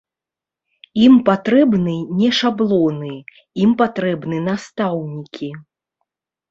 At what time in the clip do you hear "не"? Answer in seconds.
2.21-2.29